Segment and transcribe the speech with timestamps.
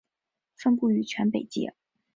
[0.55, 1.75] 分布于全北界。